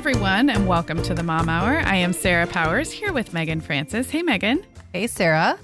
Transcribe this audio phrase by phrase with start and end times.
[0.00, 1.80] Everyone, and welcome to the Mom Hour.
[1.80, 4.08] I am Sarah Powers here with Meagan Francis.
[4.08, 4.64] Hey Meagan.
[4.94, 5.58] Hey Sarah.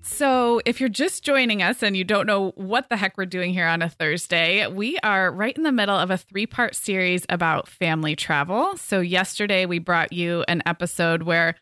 [0.00, 3.52] So, if you're just joining us and you don't know what the heck we're doing
[3.52, 7.26] here on a Thursday, we are right in the middle of a three part series
[7.28, 8.76] about family travel.
[8.76, 11.56] So, yesterday we brought you an episode where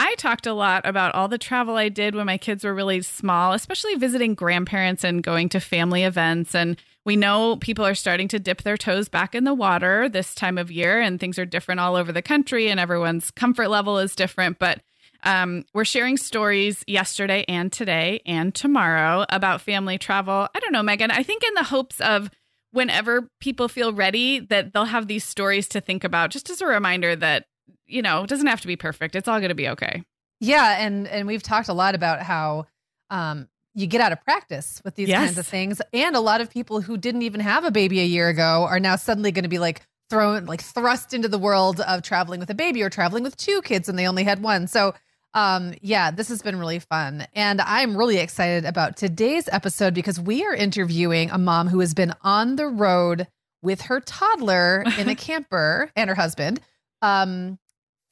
[0.00, 3.02] I talked a lot about all the travel I did when my kids were really
[3.02, 6.54] small, especially visiting grandparents and going to family events.
[6.54, 10.34] And we know people are starting to dip their toes back in the water this
[10.34, 13.98] time of year, and things are different all over the country, and everyone's comfort level
[13.98, 14.58] is different.
[14.58, 14.80] But
[15.22, 20.48] um, we're sharing stories yesterday and today and tomorrow about family travel.
[20.54, 21.10] I don't know, Meagan.
[21.10, 22.30] I think in the hopes of
[22.72, 26.66] whenever people feel ready, that they'll have these stories to think about, just as a
[26.66, 27.46] reminder that
[27.86, 29.14] you know it doesn't have to be perfect.
[29.14, 30.04] It's all going to be okay.
[30.40, 32.66] Yeah, and and we've talked a lot about how
[33.10, 35.26] um, you get out of practice with these yes.
[35.26, 38.04] kinds of things, and a lot of people who didn't even have a baby a
[38.04, 41.80] year ago are now suddenly going to be like thrown like thrust into the world
[41.80, 44.66] of traveling with a baby or traveling with two kids and they only had one.
[44.66, 44.94] So
[45.34, 47.26] um, yeah, this has been really fun.
[47.34, 51.92] And I'm really excited about today's episode because we are interviewing a mom who has
[51.92, 53.26] been on the road
[53.60, 56.60] with her toddler in a camper and her husband
[57.02, 57.58] um,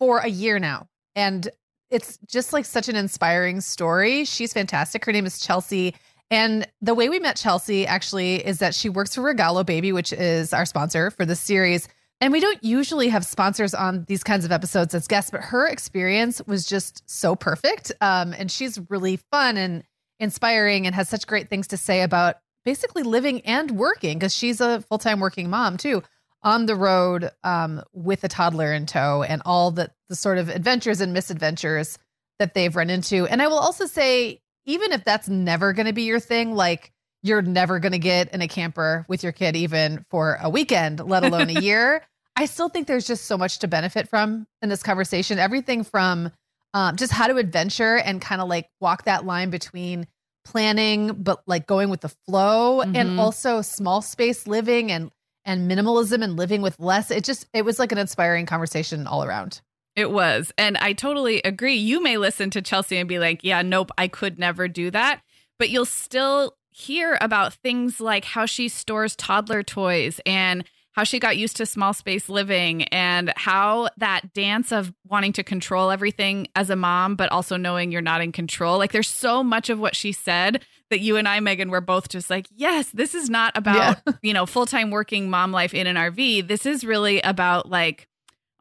[0.01, 0.89] for a year now.
[1.15, 1.49] And
[1.93, 4.25] it's just like such an inspiring story.
[4.25, 5.05] She's fantastic.
[5.05, 5.95] Her name is Chelsey.
[6.31, 10.13] And the way we met Chelsey actually is that she works for Regalo Baby, which
[10.13, 11.89] is our sponsor for this series.
[12.23, 15.69] And we don't usually have sponsors on these kinds of episodes as guests, but her
[15.69, 17.93] experience was just so perfect.
[18.01, 19.83] Um, and she's really fun and
[20.19, 24.61] inspiring and has such great things to say about basically living and working because she's
[24.61, 26.03] a full time working mom too
[26.43, 30.49] on the road um, with a toddler in tow and all the, the sort of
[30.49, 31.99] adventures and misadventures
[32.39, 33.27] that they've run into.
[33.27, 36.93] And I will also say, even if that's never going to be your thing, like
[37.23, 41.01] you're never going to get in a camper with your kid, even for a weekend,
[41.01, 42.03] let alone a year.
[42.35, 45.39] I still think there's just so much to benefit from in this conversation.
[45.39, 46.33] Everything from
[46.75, 50.07] um, just how to adventure and kind of like walk that line between
[50.45, 52.97] planning, but like going with the flow, mm-hmm.
[52.97, 55.11] and also small space living and
[55.45, 57.11] and minimalism and living with less.
[57.11, 59.61] It just it was like an inspiring conversation all around.
[59.95, 60.53] It was.
[60.57, 61.75] And I totally agree.
[61.75, 65.21] You may listen to Chelsey and be like, yeah, nope, I could never do that.
[65.59, 71.19] But you'll still hear about things like how she stores toddler toys and how she
[71.19, 76.47] got used to small space living and how that dance of wanting to control everything
[76.55, 78.79] as a mom, but also knowing you're not in control.
[78.79, 82.09] Like there's so much of what she said that you and I, Meagan, were both
[82.09, 84.13] just like, yes, this is not about, yeah.
[84.23, 86.47] you know, full time working mom life in an RV.
[86.47, 88.09] This is really about like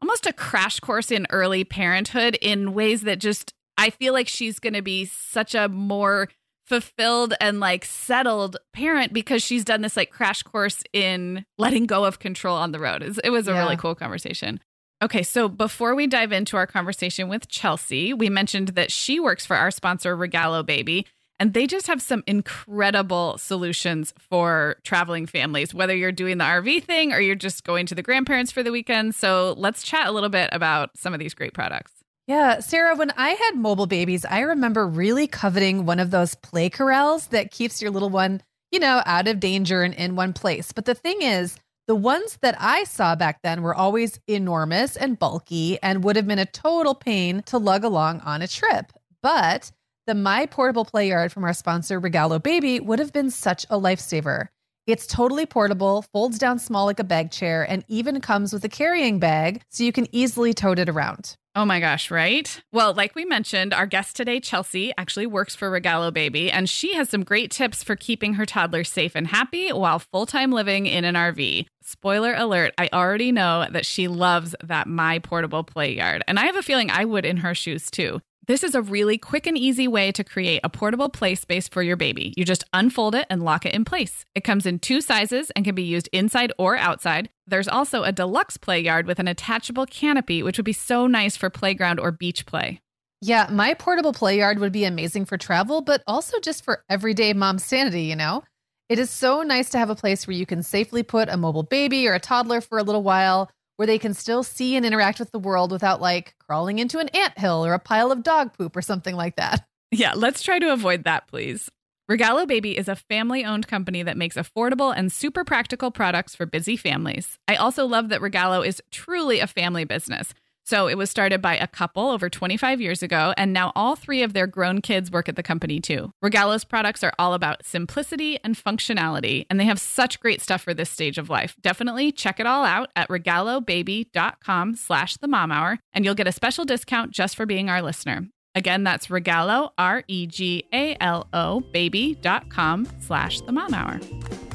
[0.00, 4.58] almost a crash course in early parenthood in ways that just, I feel like she's
[4.58, 6.28] going to be such a more
[6.66, 12.04] fulfilled and like settled parent because she's done this like crash course in letting go
[12.04, 13.02] of control on the road.
[13.22, 13.58] It was a yeah.
[13.58, 14.60] really cool conversation.
[15.02, 19.44] Okay, so before we dive into our conversation with Chelsey, we mentioned that she works
[19.44, 21.06] for our sponsor, Regalo Baby.
[21.42, 26.84] And they just have some incredible solutions for traveling families, whether you're doing the RV
[26.84, 29.16] thing or you're just going to the grandparents for the weekend.
[29.16, 31.90] So let's chat a little bit about some of these great products.
[32.28, 36.70] Yeah, Sarah, when I had mobile babies, I remember really coveting one of those play
[36.70, 38.40] corrals that keeps your little one,
[38.70, 40.70] you know, out of danger and in one place.
[40.70, 41.56] But the thing is,
[41.88, 46.28] the ones that I saw back then were always enormous and bulky and would have
[46.28, 48.92] been a total pain to lug along on a trip.
[49.24, 49.72] But
[50.06, 53.78] the My Portable Play Yard from our sponsor, Regalo Baby, would have been such a
[53.78, 54.48] lifesaver.
[54.86, 58.68] It's totally portable, folds down small like a bag chair, and even comes with a
[58.68, 61.36] carrying bag so you can easily tote it around.
[61.54, 62.60] Oh my gosh, right?
[62.72, 66.94] Well, like we mentioned, our guest today, Chelsey, actually works for Regalo Baby, and she
[66.94, 70.86] has some great tips for keeping her toddler safe and happy while full time living
[70.86, 71.66] in an RV.
[71.82, 76.46] Spoiler alert, I already know that she loves that My Portable Play Yard, and I
[76.46, 78.20] have a feeling I would in her shoes too.
[78.48, 81.80] This is a really quick and easy way to create a portable play space for
[81.80, 82.34] your baby.
[82.36, 84.24] You just unfold it and lock it in place.
[84.34, 87.30] It comes in two sizes and can be used inside or outside.
[87.46, 91.36] There's also a deluxe play yard with an attachable canopy, which would be so nice
[91.36, 92.80] for playground or beach play.
[93.20, 97.34] Yeah, my portable play yard would be amazing for travel, but also just for everyday
[97.34, 98.42] mom sanity, you know?
[98.88, 101.62] It is so nice to have a place where you can safely put a mobile
[101.62, 103.48] baby or a toddler for a little while
[103.82, 107.08] where they can still see and interact with the world without like crawling into an
[107.08, 109.66] ant hill or a pile of dog poop or something like that.
[109.94, 111.70] Yeah, let's try to avoid that, please.
[112.10, 116.46] Regalo Baby is a family owned company that makes affordable and super practical products for
[116.46, 117.38] busy families.
[117.46, 120.32] I also love that Regalo is truly a family business.
[120.64, 124.22] So it was started by a couple over 25 years ago, and now all three
[124.22, 126.12] of their grown kids work at the company too.
[126.24, 130.74] Regalo's products are all about simplicity and functionality, and they have such great stuff for
[130.74, 131.56] this stage of life.
[131.60, 136.32] Definitely check it all out at regalobaby.com slash the mom hour, and you'll get a
[136.32, 138.28] special discount just for being our listener.
[138.54, 143.98] Again, that's regalo, R E G A L O, baby.com slash the mom hour.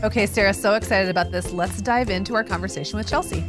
[0.03, 1.51] Okay, Sarah, so excited about this.
[1.51, 3.43] Let's dive into our conversation with Chelsey.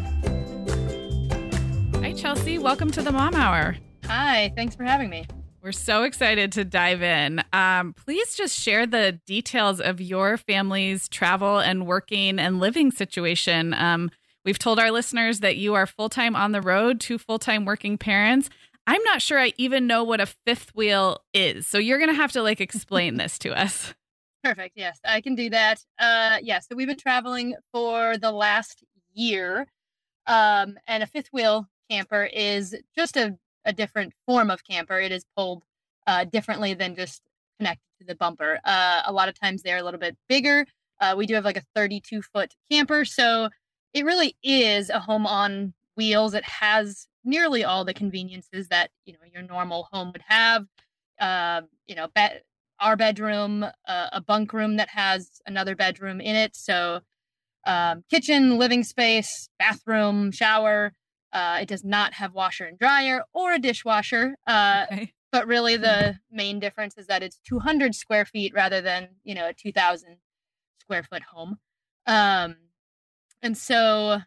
[2.18, 2.58] Chelsey.
[2.58, 3.76] Welcome to the Mom Hour.
[4.06, 5.24] Hi, thanks for having me.
[5.62, 7.44] We're so excited to dive in.
[7.52, 13.72] Um, please just share the details of your family's travel and working and living situation.
[13.72, 14.10] Um,
[14.44, 17.64] we've told our listeners that you are full time on the road, two full time
[17.64, 18.50] working parents.
[18.88, 21.68] I'm not sure I even know what a fifth wheel is.
[21.68, 23.94] So you're going to have to like explain this to us.
[24.42, 24.72] Perfect.
[24.76, 25.84] Yes, I can do that.
[26.00, 28.82] Uh, yeah, so we've been traveling for the last
[29.14, 29.68] year.
[30.26, 34.98] Um, and a fifth wheel camper is just a, a different form of camper.
[34.98, 35.62] It is pulled
[36.06, 37.22] uh, differently than just
[37.58, 38.60] connected to the bumper.
[38.64, 40.66] Uh, a lot of times they're a little bit bigger.
[41.00, 43.04] Uh, we do have like a 32 foot camper.
[43.04, 43.48] So
[43.94, 46.34] it really is a home on wheels.
[46.34, 50.64] It has nearly all the conveniences that, you know, your normal home would have.
[51.20, 52.40] Uh, you know, be-
[52.80, 56.54] our bedroom, uh, a bunk room that has another bedroom in it.
[56.54, 57.00] So
[57.66, 60.92] um, kitchen, living space, bathroom, shower,
[61.32, 64.36] uh, it does not have washer and dryer or a dishwasher.
[64.46, 65.12] Uh, okay.
[65.30, 66.36] But really, the mm-hmm.
[66.36, 70.16] main difference is that it's 200 square feet rather than you know a 2,000
[70.80, 71.58] square foot home.
[72.06, 72.56] Um,
[73.42, 74.20] and so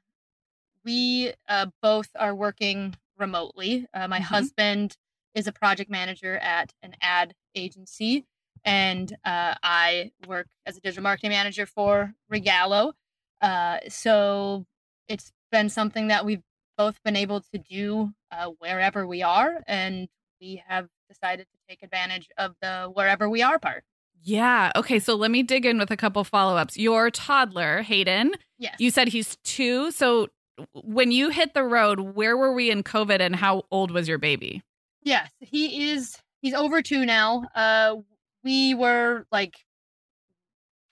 [0.86, 3.88] we uh, both are working remotely.
[3.94, 4.26] Uh, my mm-hmm.
[4.26, 4.96] husband
[5.34, 8.26] is a project manager at an ad agency,
[8.64, 12.94] and uh, I work as a digital marketing manager for Regalo.
[13.42, 14.66] Uh, so
[15.08, 16.44] it's been something that we've
[16.82, 20.08] both been able to do uh, wherever we are, and
[20.42, 23.84] we have decided to take advantage of the wherever we are part.
[24.24, 24.72] Yeah.
[24.76, 24.98] Okay.
[24.98, 26.78] So let me dig in with a couple follow ups.
[26.78, 28.34] Your toddler, Hayden.
[28.58, 28.76] Yes.
[28.80, 29.92] You said he's two.
[29.92, 30.28] So
[30.74, 34.18] when you hit the road, where were we in COVID and how old was your
[34.18, 34.64] baby?
[35.04, 35.30] Yes.
[35.40, 37.46] He is, he's over two now.
[37.56, 37.98] Uh,
[38.44, 39.56] we were like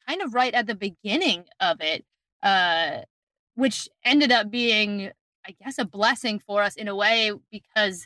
[0.08, 2.06] kind of right at the beginning of it,
[2.42, 3.02] uh,
[3.56, 5.12] which ended up being
[5.50, 8.06] I guess, a blessing for us in a way because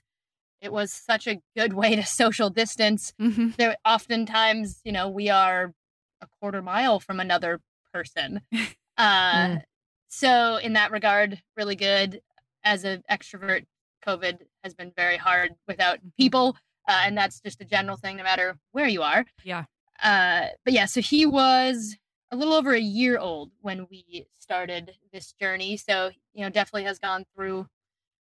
[0.61, 3.13] it was such a good way to social distance.
[3.21, 3.49] Mm-hmm.
[3.57, 5.73] There, oftentimes, you know, we are
[6.21, 7.59] a quarter mile from another
[7.93, 8.41] person.
[8.95, 9.61] Uh, mm.
[10.07, 12.21] So, in that regard, really good.
[12.63, 13.65] As an extrovert,
[14.05, 16.09] COVID has been very hard without mm-hmm.
[16.15, 16.55] people.
[16.87, 19.25] Uh, and that's just a general thing, no matter where you are.
[19.43, 19.63] Yeah.
[20.03, 21.97] Uh, but yeah, so he was
[22.33, 25.77] a little over a year old when we started this journey.
[25.77, 27.67] So, you know, definitely has gone through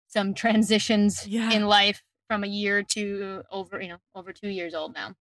[0.07, 1.51] some transitions yeah.
[1.51, 5.15] in life from a year to over, you know, over two years old now.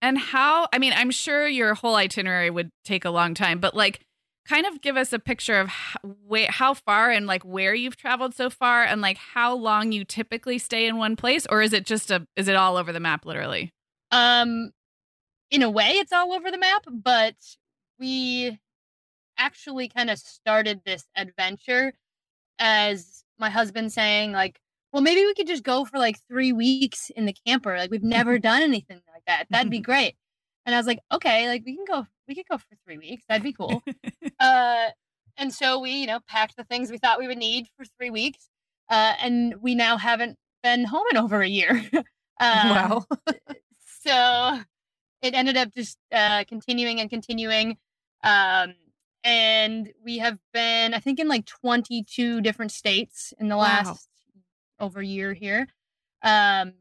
[0.00, 3.74] And how, I mean, I'm sure your whole itinerary would take a long time, but
[3.74, 4.00] like,
[4.48, 5.98] kind of give us a picture of how,
[6.50, 10.56] how far and like where you've traveled so far and like how long you typically
[10.56, 13.26] stay in one place or is it just a is it all over the map
[13.26, 13.72] literally
[14.12, 14.70] um
[15.50, 17.34] in a way, it's all over the map, but
[17.98, 18.58] we
[19.38, 21.92] actually kind of started this adventure
[22.58, 24.60] as my husband saying, like,
[24.92, 27.76] well, maybe we could just go for like three weeks in the camper.
[27.76, 29.46] Like, we've never done anything like that.
[29.50, 30.14] That'd be great.
[30.64, 33.24] And I was like, okay, like, we can go, we could go for three weeks.
[33.28, 33.82] That'd be cool.
[34.40, 34.86] uh,
[35.36, 38.10] and so we, you know, packed the things we thought we would need for three
[38.10, 38.48] weeks.
[38.88, 41.82] Uh, and we now haven't been home in over a year.
[42.38, 43.06] Um, wow.
[44.04, 44.60] so
[45.22, 47.78] it ended up just uh, continuing and continuing.
[48.26, 48.74] Um,
[49.22, 54.08] and we have been, I think, in like 22 different states in the last
[54.78, 54.86] wow.
[54.86, 55.68] over year here.
[56.22, 56.74] Um,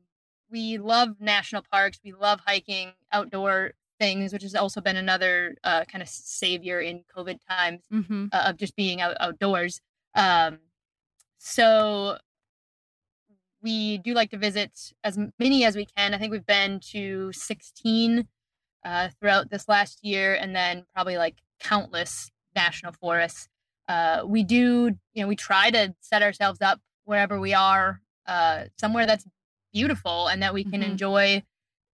[0.50, 2.00] we love national parks.
[2.04, 7.04] We love hiking, outdoor things, which has also been another uh, kind of savior in
[7.16, 8.28] COVID times mm-hmm.
[8.32, 9.82] uh, of just being out, outdoors.
[10.16, 10.60] Um,
[11.38, 12.18] so
[13.62, 16.14] we do like to visit as many as we can.
[16.14, 18.28] I think we've been to 16
[18.86, 23.50] uh, throughout this last year, and then probably like countless national forests.
[23.90, 28.66] Uh, we do, you know, we try to set ourselves up wherever we are, uh,
[28.80, 29.26] somewhere that's
[29.74, 30.92] beautiful and that we can mm-hmm.
[30.92, 31.44] enjoy,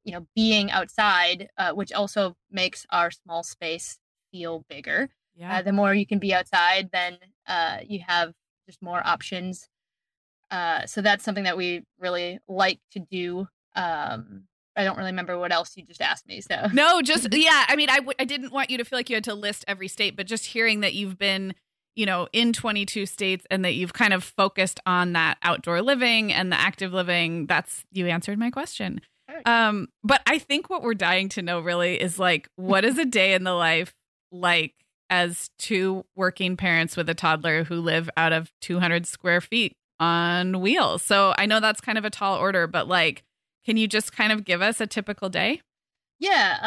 [0.04, 3.98] you know, being outside, uh, which also makes our small space
[4.32, 5.10] feel bigger.
[5.38, 5.62] Uh, yeah.
[5.62, 7.18] the more you can be outside, then
[7.48, 8.34] uh, you have
[8.68, 9.68] just more options.
[10.52, 13.48] Uh, so that's something that we really like to do.
[13.76, 14.44] Um,
[14.82, 16.42] I don't really remember what else you just asked me.
[16.42, 17.66] So no, just yeah.
[17.68, 19.64] I mean, I w- I didn't want you to feel like you had to list
[19.68, 21.54] every state, but just hearing that you've been,
[21.96, 26.34] you know, in 22 states and that you've kind of focused on that outdoor living
[26.34, 27.46] and the active living.
[27.46, 29.02] That's you answered my question.
[29.46, 33.06] Um, but I think what we're dying to know really is like, what is a
[33.06, 33.94] day in the life
[34.32, 34.74] like
[35.10, 40.60] as two working parents with a toddler who live out of 200 square feet on
[40.62, 41.02] wheels?
[41.02, 43.24] So I know that's kind of a tall order, but like
[43.66, 45.62] can you just kind of give us a typical day?
[46.20, 46.58] Yeah.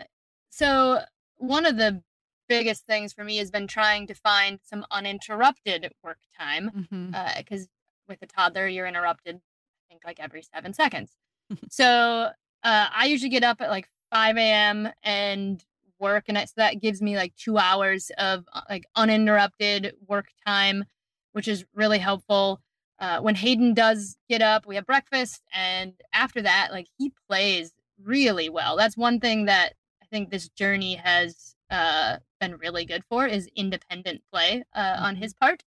[0.00, 0.04] Uh,
[0.50, 1.00] so,
[1.36, 2.02] one of the
[2.48, 7.14] biggest things for me has been trying to find some uninterrupted work time because mm-hmm.
[7.14, 11.16] uh, with a toddler, you're interrupted, I think, like every seven seconds.
[11.70, 12.30] so,
[12.64, 14.88] uh, I usually get up at like 5 a.m.
[15.02, 15.64] and
[15.98, 20.84] work, and so that gives me like two hours of uh, like uninterrupted work time,
[21.32, 22.60] which is really helpful
[23.02, 27.72] uh, when Hayden does get up, we have breakfast, and after that, like he plays
[28.00, 28.76] really well.
[28.76, 33.48] That's one thing that I think this journey has uh, been really good for is
[33.56, 35.22] independent play uh, on mm-hmm.
[35.24, 35.64] his part.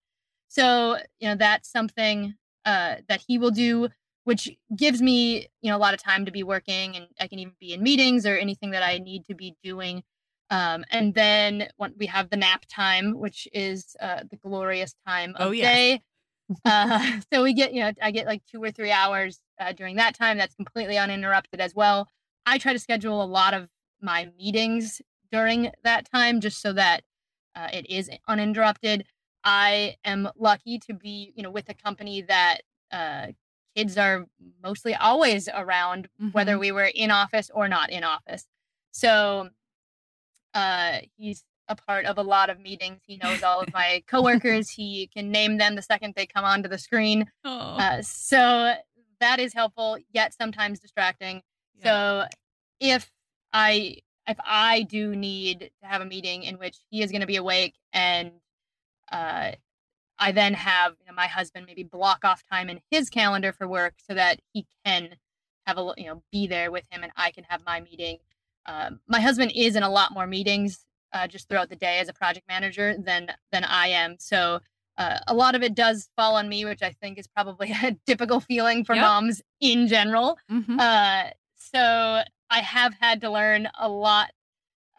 [0.47, 3.89] So you know that's something uh, that he will do,
[4.23, 7.39] which gives me you know a lot of time to be working, and I can
[7.39, 10.03] even be in meetings or anything that I need to be doing.
[10.49, 15.35] Um, and then when we have the nap time, which is uh, the glorious time
[15.35, 15.73] of oh, yeah.
[15.73, 16.01] day
[16.63, 19.95] uh, so we get, you know, I get like two or three hours uh, during
[19.97, 20.37] that time.
[20.37, 22.07] That's completely uninterrupted as well.
[22.45, 23.69] I try to schedule a lot of
[24.01, 27.03] my meetings during that time just so that
[27.55, 29.05] uh, it is uninterrupted.
[29.43, 32.59] I am lucky to be, you know, with a company that
[32.91, 33.27] uh,
[33.75, 34.25] kids are
[34.63, 36.29] mostly always around, mm-hmm.
[36.29, 38.47] whether we were in office or not in office.
[38.91, 39.49] So
[40.53, 43.01] uh, he's a part of a lot of meetings.
[43.05, 44.69] He knows all of my coworkers.
[44.69, 47.25] he can name them the second they come onto the screen.
[47.45, 48.73] Uh, so
[49.19, 51.41] that is helpful, yet sometimes distracting.
[51.75, 51.83] Yeah.
[51.83, 52.27] So
[52.79, 53.11] if
[53.53, 57.27] I if I do need to have a meeting in which he is going to
[57.27, 58.31] be awake and
[59.11, 59.51] uh,
[60.17, 63.67] I then have you know, my husband maybe block off time in his calendar for
[63.67, 65.15] work so that he can
[65.65, 68.17] have a you know be there with him and I can have my meeting.
[68.65, 72.09] Um, my husband is in a lot more meetings uh, just throughout the day as
[72.09, 74.17] a project manager than than I am.
[74.19, 74.59] So
[74.97, 77.95] uh, a lot of it does fall on me, which I think is probably a
[78.05, 79.03] typical feeling for yep.
[79.03, 80.37] moms in general.
[80.51, 80.79] Mm-hmm.
[80.79, 81.23] Uh,
[81.55, 84.31] so I have had to learn a lot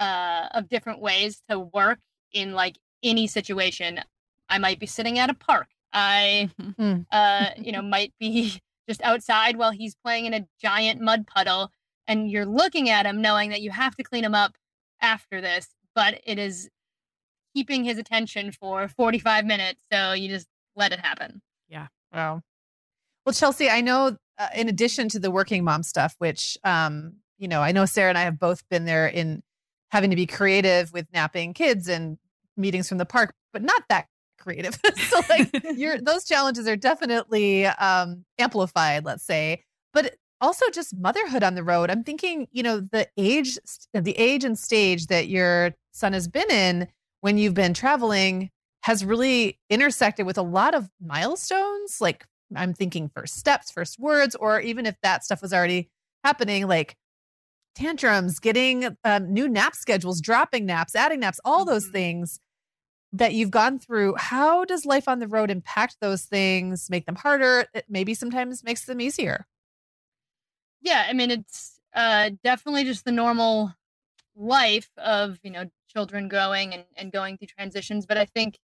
[0.01, 1.99] uh, of different ways to work
[2.33, 4.01] in like any situation.
[4.49, 5.69] I might be sitting at a park.
[5.93, 7.03] I, mm-hmm.
[7.13, 11.71] uh, you know, might be just outside while he's playing in a giant mud puddle,
[12.09, 14.57] and you're looking at him, knowing that you have to clean him up
[15.03, 16.69] after this but it is
[17.57, 19.81] keeping his attention for 45 minutes.
[19.91, 21.41] So you just let it happen.
[21.69, 21.89] Yeah.
[22.13, 22.43] Wow.
[23.25, 27.49] Well, Chelsey, I know uh, in addition to the working mom stuff, which, um, you
[27.49, 29.43] know, I know Sarah and I have both been there in
[29.91, 32.19] having to be creative with napping kids and
[32.57, 34.07] meetings from the park, but not that
[34.39, 34.79] creative.
[35.09, 39.65] so like your those challenges are definitely um amplified, let's say.
[39.93, 41.91] But also just motherhood on the road.
[41.91, 43.59] I'm thinking, you know, the age
[43.93, 46.89] the age and stage that your son has been in
[47.21, 48.51] when you've been traveling
[48.83, 52.01] has really intersected with a lot of milestones.
[52.01, 55.91] Like I'm thinking first steps, first words, or even if that stuff was already
[56.23, 56.97] happening, like
[57.75, 61.93] tantrums, getting um, new nap schedules, dropping naps, adding naps, all those mm-hmm.
[61.93, 62.41] things
[63.13, 64.15] that you've gone through.
[64.17, 67.67] How does life on the road impact those things, make them harder?
[67.75, 69.47] It maybe sometimes makes them easier.
[70.87, 73.75] Yeah, I mean, it's uh, definitely just the normal
[74.37, 78.07] life of, you know, children growing and, and going through transitions.
[78.07, 78.59] But I think,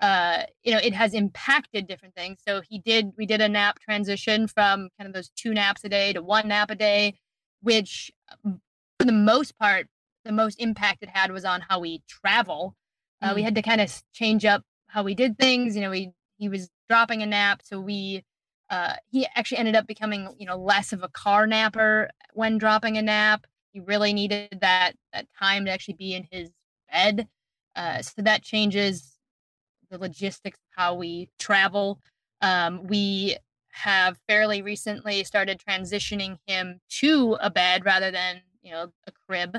[0.00, 2.38] uh, you know, it has impacted different things.
[2.46, 5.88] So he did, we did a nap transition from kind of those two naps a
[5.88, 7.16] day to one nap a day,
[7.60, 8.12] which
[8.44, 8.60] um,
[9.00, 9.88] for the most part,
[10.24, 12.76] the most impact it had was on how we travel.
[13.20, 15.74] Uh, mm We had to kind of change up how we did things.
[15.74, 18.24] You know, we he was dropping a nap, so we
[18.70, 22.96] uh, he actually ended up becoming you know less of a car napper when dropping
[22.96, 23.46] a nap.
[23.72, 26.50] He really needed that that time to actually be in his
[26.90, 27.28] bed.
[27.74, 29.18] Uh, so that changes
[29.90, 32.00] the logistics of how we travel.
[32.40, 33.36] Um, we
[33.70, 39.58] have fairly recently started transitioning him to a bed rather than you know a crib,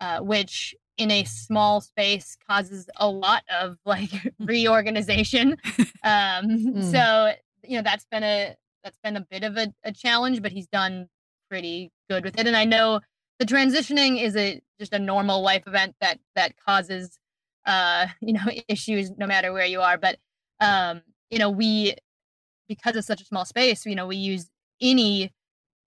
[0.00, 4.10] uh, which in a small space causes a lot of like
[4.40, 5.56] reorganization.
[6.02, 6.92] Um, mm.
[6.92, 7.32] So
[7.68, 10.68] you know that's been a that's been a bit of a, a challenge, but he's
[10.68, 11.08] done
[11.50, 12.46] pretty good with it.
[12.46, 13.00] And I know
[13.38, 17.18] the transitioning is a just a normal life event that that causes
[17.66, 19.98] uh you know issues no matter where you are.
[19.98, 20.18] But
[20.60, 21.94] um you know we
[22.68, 25.32] because it's such a small space you know we use any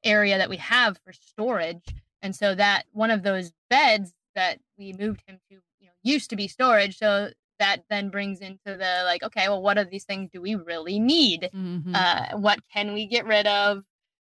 [0.04, 1.84] area that we have for storage.
[2.22, 6.30] And so that one of those beds that we moved him to you know used
[6.30, 6.98] to be storage.
[6.98, 10.56] So that then brings into the like okay well what are these things do we
[10.56, 11.94] really need mm-hmm.
[11.94, 13.84] uh what can we get rid of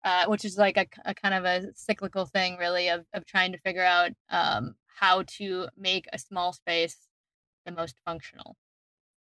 [0.04, 3.52] uh, which is like a, a, kind of a cyclical thing, really, of, of trying
[3.52, 6.98] to figure out um, how to make a small space
[7.66, 8.56] the most functional.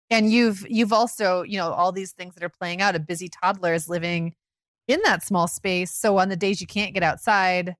[0.09, 2.95] And you've you've also you know all these things that are playing out.
[2.95, 4.33] A busy toddler is living
[4.87, 5.91] in that small space.
[5.91, 7.75] So on the days you can't get outside,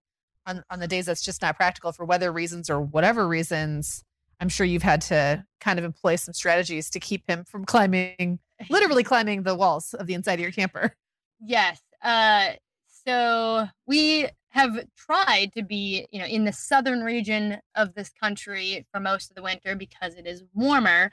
[0.45, 4.03] on on the days that's just not practical for weather reasons or whatever reasons,
[4.39, 8.39] I'm sure you've had to kind of employ some strategies to keep him from climbing,
[8.69, 10.96] literally climbing the walls of the inside of your camper.
[11.39, 11.81] Yes.
[12.01, 12.51] Uh,
[13.05, 18.86] so we have tried to be, you know, in the southern region of this country
[18.91, 21.12] for most of the winter because it is warmer.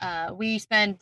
[0.00, 1.00] Uh, we spent,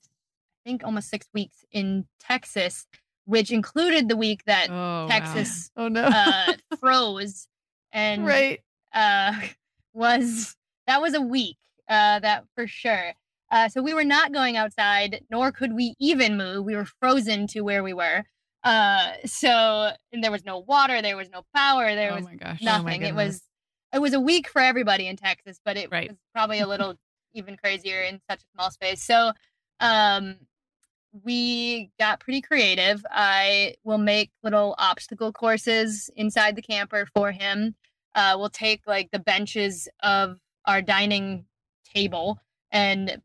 [0.65, 2.87] I think, almost six weeks in Texas,
[3.25, 5.85] which included the week that oh, Texas wow.
[5.85, 6.03] oh, no.
[6.05, 7.49] uh, froze,
[7.93, 8.61] and right
[8.93, 9.35] uh,
[9.93, 11.57] was that was a week
[11.89, 13.15] uh, that for sure.
[13.51, 16.65] Uh, so we were not going outside, nor could we even move.
[16.65, 18.25] We were frozen to where we were.
[18.65, 23.05] Uh, so there was no water, there was no power, there oh was oh nothing.
[23.05, 23.43] Oh it was
[23.93, 26.09] it was a week for everybody in Texas, but it right.
[26.09, 26.97] was probably a little
[27.35, 29.03] even crazier in such a small space.
[29.03, 29.33] So
[29.81, 30.37] um
[31.23, 33.05] we got pretty creative.
[33.11, 37.77] I will make little obstacle courses inside the camper for him.
[38.17, 41.47] Uh, we'll take like the benches of our dining
[41.95, 43.21] table and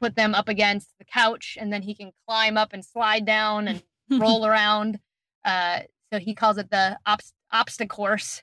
[0.00, 3.68] put them up against the couch, and then he can climb up and slide down
[3.68, 4.98] and roll around.
[5.44, 5.80] Uh,
[6.12, 8.42] so he calls it the obst- obstacle course.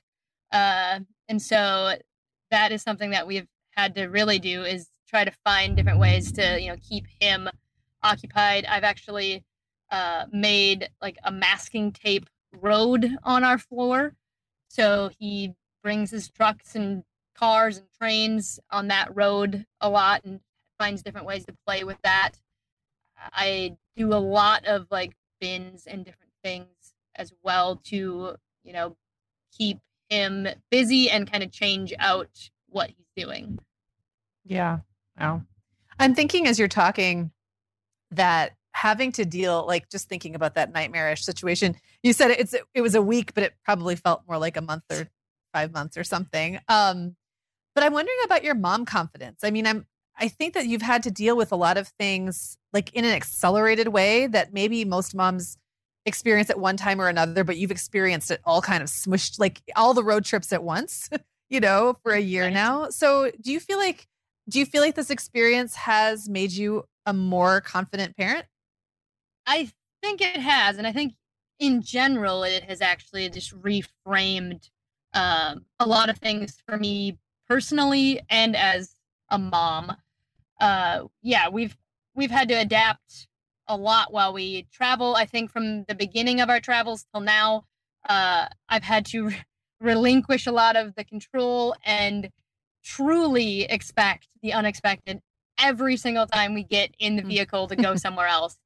[0.52, 1.94] Uh, and so
[2.50, 6.32] that is something that we've had to really do is try to find different ways
[6.32, 7.48] to you know keep him
[8.02, 8.64] occupied.
[8.64, 9.44] I've actually
[9.90, 14.14] uh, made like a masking tape road on our floor,
[14.68, 17.04] so he brings his trucks and
[17.40, 20.40] cars and trains on that road a lot and
[20.78, 22.32] finds different ways to play with that.
[23.32, 26.68] I do a lot of like bins and different things
[27.16, 28.96] as well to, you know,
[29.56, 33.58] keep him busy and kind of change out what he's doing.
[34.44, 34.78] Yeah.
[35.18, 35.42] Wow.
[35.98, 37.30] I'm thinking as you're talking
[38.10, 41.76] that having to deal like just thinking about that nightmarish situation.
[42.02, 44.84] You said it's it was a week, but it probably felt more like a month
[44.90, 45.08] or
[45.52, 46.58] five months or something.
[46.68, 47.16] Um,
[47.74, 49.40] but I'm wondering about your mom confidence.
[49.42, 49.86] I mean, I'm
[50.18, 53.12] I think that you've had to deal with a lot of things like in an
[53.12, 55.56] accelerated way that maybe most moms
[56.04, 59.62] experience at one time or another, but you've experienced it all kind of smushed like
[59.76, 61.08] all the road trips at once,
[61.50, 62.52] you know, for a year right.
[62.52, 62.90] now.
[62.90, 64.06] So do you feel like
[64.48, 68.46] do you feel like this experience has made you a more confident parent?
[69.46, 69.70] I
[70.02, 70.76] think it has.
[70.76, 71.14] And I think
[71.58, 74.68] in general it has actually just reframed
[75.14, 77.18] um, a lot of things for me
[77.50, 78.94] personally and as
[79.28, 79.96] a mom
[80.60, 81.76] uh, yeah, we've
[82.14, 83.28] we've had to adapt
[83.66, 85.16] a lot while we travel.
[85.16, 87.64] I think from the beginning of our travels till now,
[88.08, 89.44] uh, I've had to re-
[89.80, 92.30] relinquish a lot of the control and
[92.84, 95.20] truly expect the unexpected
[95.58, 97.28] every single time we get in the mm.
[97.28, 98.58] vehicle to go somewhere else.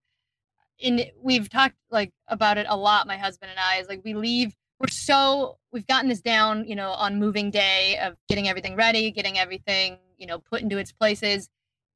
[0.83, 4.15] And we've talked like about it a lot, my husband and I, is like we
[4.15, 8.77] leave we're so we've gotten this down, you know, on moving day of getting everything
[8.77, 11.49] ready, getting everything, you know, put into its places,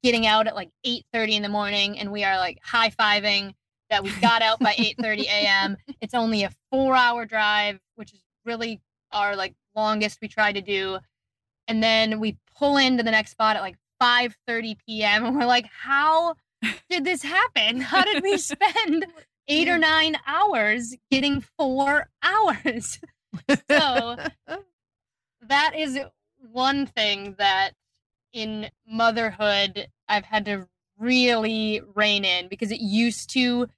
[0.02, 3.52] getting out at like 8:30 in the morning and we are like high-fiving
[3.90, 5.76] that we got out by 8:30 a.m.
[6.00, 8.80] It's only a 4-hour drive, which is really
[9.12, 10.98] our like longest we try to do.
[11.66, 15.26] And then we pull into the next spot at like 5:30 p.m.
[15.26, 16.36] and we're like, "How
[16.90, 17.82] did this happen?
[17.82, 19.04] How did we spend
[19.48, 19.80] eight or hmm.
[19.80, 23.00] nine hours getting four hours.
[23.70, 24.16] so
[25.42, 25.98] that is
[26.52, 27.72] one thing that
[28.32, 33.68] in motherhood I've had to really rein in because it used to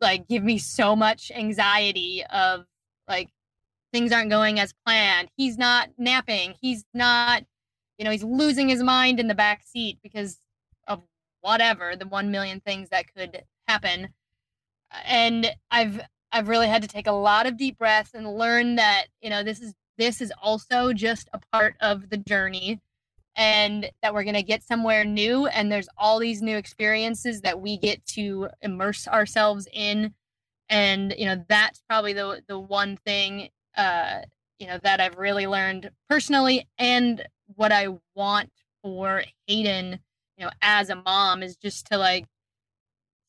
[0.00, 2.64] like give me so much anxiety of
[3.06, 3.28] like
[3.92, 5.28] things aren't going as planned.
[5.36, 6.54] He's not napping.
[6.60, 7.44] He's not,
[7.98, 10.40] you know, he's losing his mind in the back seat because
[10.88, 11.02] of
[11.40, 14.08] whatever, the 1 million things that could happen
[15.04, 16.00] and I've
[16.32, 19.42] I've really had to take a lot of deep breaths and learn that you know
[19.42, 22.80] this is this is also just a part of the journey
[23.36, 27.60] and that we're going to get somewhere new and there's all these new experiences that
[27.60, 30.14] we get to immerse ourselves in.
[30.68, 34.22] And you know that's probably the the one thing uh
[34.58, 38.50] you know that I've really learned personally and what I want
[38.82, 40.00] for Hayden
[40.36, 42.26] you know as a mom is just to like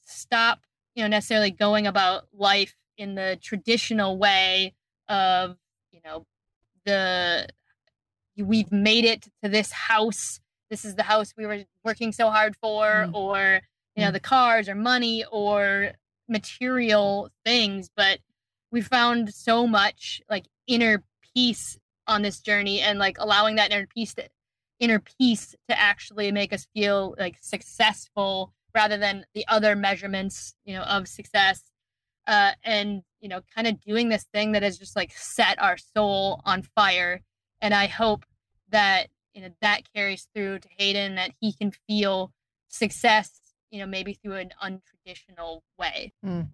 [0.03, 0.61] stop
[0.97, 4.73] you know necessarily going about life in the traditional way
[5.07, 5.55] of
[5.91, 6.25] you know
[6.85, 7.47] the
[8.35, 12.55] we've made it to this house this is the house we were working so hard
[12.55, 13.13] for mm.
[13.13, 13.61] or
[13.95, 14.13] you know mm.
[14.13, 15.91] the cars or money or
[16.27, 18.19] material things but
[18.71, 21.03] we found so much like inner
[21.35, 24.27] peace on this journey and like allowing that inner peace to
[24.79, 30.73] inner peace to actually make us feel like successful rather than the other measurements, you
[30.73, 31.63] know, of success.
[32.27, 35.77] Uh, and you know, kind of doing this thing that has just like set our
[35.77, 37.21] soul on fire.
[37.61, 38.25] And I hope
[38.69, 42.31] that you know that carries through to Hayden, that he can feel
[42.67, 43.39] success,
[43.71, 46.13] you know, maybe through an untraditional way.
[46.25, 46.49] Mm.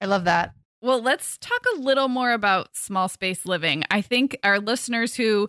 [0.00, 0.54] I love that.
[0.82, 3.84] Well, let's talk a little more about small space living.
[3.90, 5.48] I think our listeners who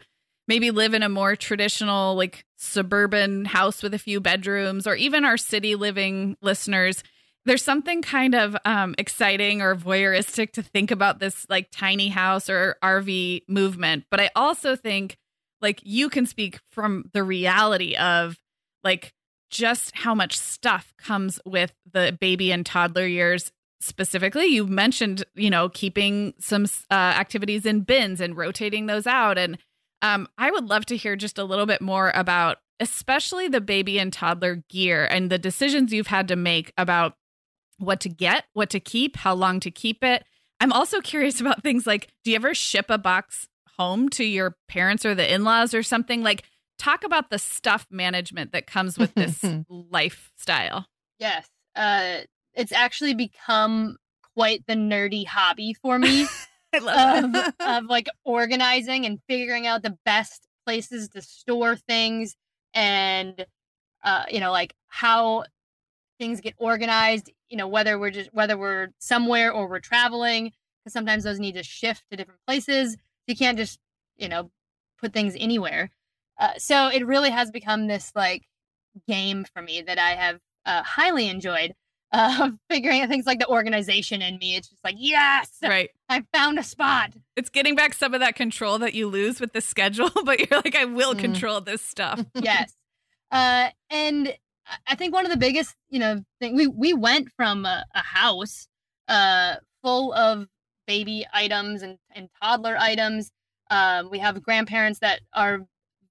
[0.52, 5.24] maybe live in a more traditional, like suburban house with a few bedrooms, or even
[5.24, 7.06] our city living listeners,
[7.46, 12.50] there's something kind of um, exciting or voyeuristic to think about this like tiny house
[12.50, 14.04] or RV movement.
[14.12, 15.16] But I also think
[15.62, 18.38] like you can speak from the reality of
[18.84, 19.14] like
[19.50, 25.50] just how much stuff comes with the baby and toddler years specifically you mentioned you
[25.50, 29.58] know keeping some uh, activities in bins and rotating those out and
[30.02, 34.00] um, I would love to hear just a little bit more about, especially the baby
[34.00, 37.16] and toddler gear and the decisions you've had to make about
[37.78, 40.24] what to get, what to keep, how long to keep it.
[40.60, 44.58] I'm also curious about things like do you ever ship a box home to your
[44.68, 46.22] parents or the in laws or something?
[46.22, 46.44] Like,
[46.78, 50.88] talk about the stuff management that comes with this lifestyle.
[51.20, 51.48] Yes.
[51.76, 52.22] Uh,
[52.54, 53.98] it's actually become
[54.36, 56.28] quite the nerdy hobby for me.
[56.88, 62.36] of, of like organizing and figuring out the best places to store things
[62.74, 63.46] and
[64.04, 65.44] uh, you know like how
[66.20, 70.52] things get organized you know whether we're just whether we're somewhere or we're traveling
[70.84, 72.98] because sometimes those need to shift to different places.
[73.28, 73.80] You can't just
[74.18, 74.52] you know
[75.00, 75.90] put things anywhere.
[76.40, 78.44] Uh, so it really has become this like
[79.08, 81.74] game for me that i have uh, highly enjoyed
[82.12, 84.56] uh, figuring out things like the organization in me.
[84.56, 85.90] It's just like, yes, right.
[86.10, 87.14] I found a spot.
[87.36, 90.62] It's getting back some of that control that you lose with the schedule, but you're
[90.62, 91.20] like, I will mm.
[91.20, 92.24] control this stuff.
[92.36, 92.74] yes.
[93.32, 94.36] Uh, and
[94.88, 98.00] I think one of the biggest, you know, thing we we went from a, a
[98.00, 98.68] house
[99.08, 100.48] uh, full of
[100.88, 103.32] baby items and, and toddler items.
[103.70, 105.60] Um, we have grandparents that are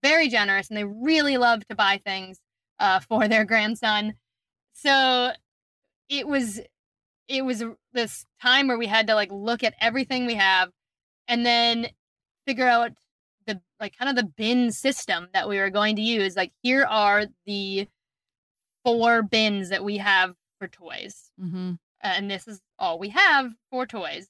[0.02, 2.40] very generous and they really love to buy things
[2.78, 4.14] uh, for their grandson.
[4.72, 5.32] So
[6.10, 6.60] it was
[7.28, 10.68] it was this time where we had to like look at everything we have
[11.28, 11.86] and then
[12.46, 12.90] figure out
[13.46, 16.84] the like kind of the bin system that we were going to use like here
[16.84, 17.86] are the
[18.84, 21.72] four bins that we have for toys mm-hmm.
[22.02, 24.26] and this is all we have for toys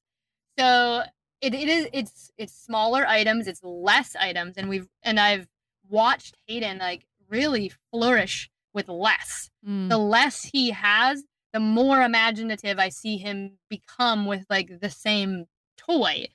[0.59, 1.03] so
[1.41, 5.49] it, it is it's it's smaller items it's less items and we've and i've
[5.89, 9.89] watched hayden like really flourish with less mm.
[9.89, 15.47] the less he has the more imaginative I see him become with like the same
[15.77, 16.29] toy,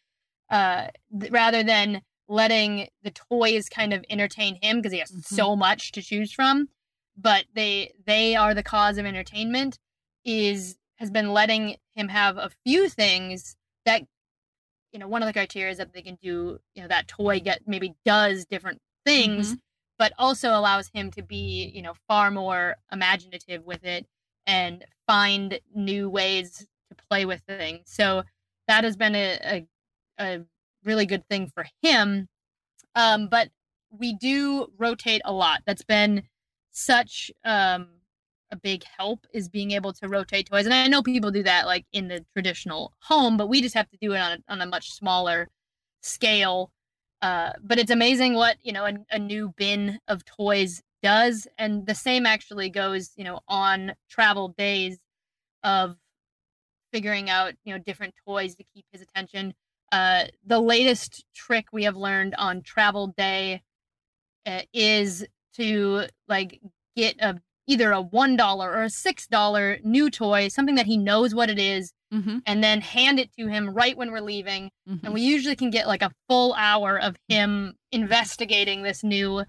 [0.49, 0.87] uh,
[1.19, 5.35] th- rather than letting the toys kind of entertain him because he has mm-hmm.
[5.35, 6.69] so much to choose from.
[7.17, 9.79] But they they are the cause of entertainment.
[10.25, 14.03] Is has been letting him have a few things that
[14.95, 17.41] you know, one of the criteria is that they can do, you know, that toy
[17.41, 19.55] get maybe does different things, mm-hmm.
[19.99, 24.07] but also allows him to be, you know, far more imaginative with it
[24.47, 27.83] and find new ways to play with things.
[27.85, 28.23] So
[28.67, 29.67] that has been a, a,
[30.19, 30.41] a
[30.83, 32.27] really good thing for him.
[32.95, 33.49] Um, but
[33.91, 35.61] we do rotate a lot.
[35.65, 36.23] That's been
[36.71, 37.87] such um,
[38.51, 40.65] a big help is being able to rotate toys.
[40.65, 43.89] And I know people do that like in the traditional home, but we just have
[43.89, 45.49] to do it on a, on a much smaller
[46.01, 46.71] scale.
[47.21, 51.85] Uh, but it's amazing what you know a, a new bin of toys does, and
[51.85, 54.97] the same actually goes you know on travel days
[55.63, 55.95] of
[56.91, 59.53] figuring out you know different toys to keep his attention.
[59.91, 63.61] Uh, the latest trick we have learned on travel day
[64.45, 66.59] uh, is to like
[66.95, 70.97] get a either a one dollar or a six dollar new toy, something that he
[70.97, 72.39] knows what it is, mm-hmm.
[72.45, 74.69] and then hand it to him right when we're leaving.
[74.87, 75.05] Mm-hmm.
[75.05, 79.43] And we usually can get like a full hour of him investigating this new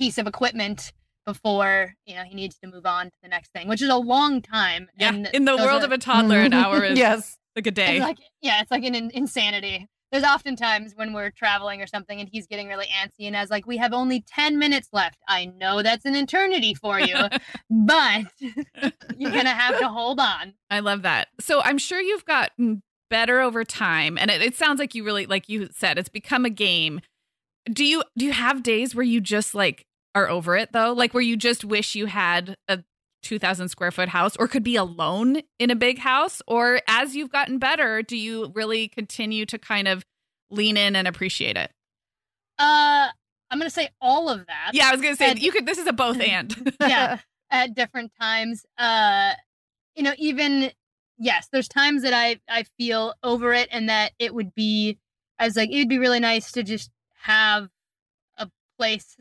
[0.00, 0.92] piece of equipment
[1.26, 3.96] before you know he needs to move on to the next thing, which is a
[3.96, 4.88] long time.
[4.98, 7.96] Yeah, and in the world of a toddler, an hour is yes like a day.
[7.96, 11.86] It's like yeah, it's like an, an insanity there's often times when we're traveling or
[11.86, 14.88] something and he's getting really antsy and I was like, we have only 10 minutes
[14.92, 15.18] left.
[15.28, 17.16] I know that's an eternity for you,
[17.70, 18.24] but
[19.16, 20.54] you're going to have to hold on.
[20.68, 21.28] I love that.
[21.38, 24.18] So I'm sure you've gotten better over time.
[24.18, 27.00] And it, it sounds like you really, like you said, it's become a game.
[27.70, 30.92] Do you, do you have days where you just like are over it though?
[30.92, 32.82] Like where you just wish you had a
[33.22, 36.40] 2000 square foot house or could be alone in a big house?
[36.46, 40.04] Or as you've gotten better do you really continue to kind of
[40.50, 41.70] lean in and appreciate it?
[42.58, 43.08] Uh
[43.50, 44.70] i'm gonna say all of that.
[44.72, 46.74] Yeah i was gonna say at, you could this is a both and.
[46.80, 47.18] Yeah
[47.50, 48.64] at different times.
[48.78, 49.32] Uh
[49.94, 50.70] you know even
[51.18, 54.98] yes there's times that i i feel over it and that it would be
[55.38, 56.90] as like it would be really nice to just
[57.22, 57.68] have
[58.38, 59.16] a place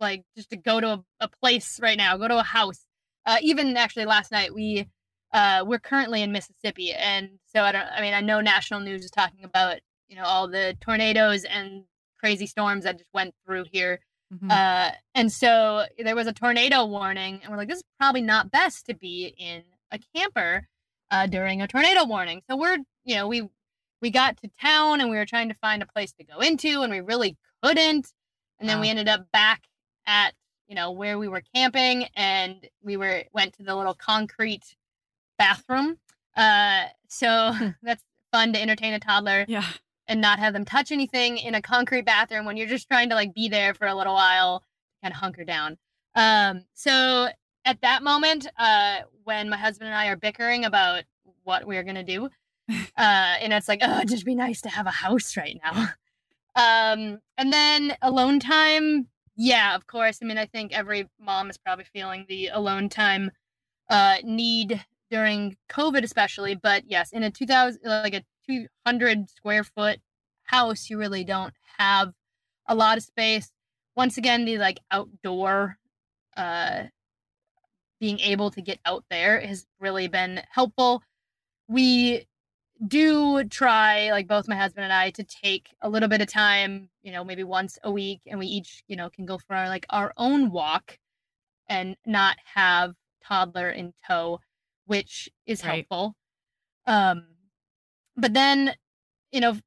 [0.00, 2.86] like just to go to a, a place right now go to a house
[3.26, 4.86] uh, even actually last night we
[5.32, 7.86] uh, we're currently in Mississippi, and so I don't.
[7.86, 9.78] I mean, I know national news is talking about
[10.08, 11.84] you know all the tornadoes and
[12.18, 14.00] crazy storms that just went through here.
[14.32, 14.50] Mm-hmm.
[14.50, 18.50] Uh, and so there was a tornado warning, and we're like, this is probably not
[18.50, 20.68] best to be in a camper
[21.10, 22.42] uh, during a tornado warning.
[22.48, 23.48] So we're, you know, we
[24.00, 26.82] we got to town and we were trying to find a place to go into,
[26.82, 28.12] and we really couldn't.
[28.58, 28.82] And then wow.
[28.82, 29.64] we ended up back
[30.06, 30.34] at
[30.68, 34.76] you know where we were camping and we were went to the little concrete
[35.38, 35.98] bathroom.
[36.36, 37.68] Uh so hmm.
[37.82, 39.64] that's fun to entertain a toddler yeah.
[40.08, 43.14] and not have them touch anything in a concrete bathroom when you're just trying to
[43.14, 44.62] like be there for a little while
[45.02, 45.78] kind of hunker down.
[46.14, 47.28] Um so
[47.64, 51.02] at that moment uh when my husband and i are bickering about
[51.42, 52.28] what we're gonna do
[52.68, 55.88] uh and it's like oh it'd just be nice to have a house right now.
[56.56, 60.18] Um and then alone time yeah, of course.
[60.22, 63.30] I mean, I think every mom is probably feeling the alone time
[63.90, 66.54] uh, need during COVID, especially.
[66.54, 70.00] But yes, in a 2000, like a 200 square foot
[70.44, 72.12] house, you really don't have
[72.66, 73.52] a lot of space.
[73.94, 75.78] Once again, the like outdoor,
[76.36, 76.84] uh,
[78.00, 81.02] being able to get out there has really been helpful.
[81.68, 82.26] We
[82.84, 86.90] do try like both my husband and I to take a little bit of time,
[87.02, 89.68] you know, maybe once a week and we each, you know, can go for our
[89.68, 90.98] like our own walk
[91.68, 94.40] and not have toddler in tow,
[94.84, 95.86] which is right.
[95.88, 96.16] helpful.
[96.86, 97.26] Um
[98.16, 98.74] but then,
[99.32, 99.58] you know,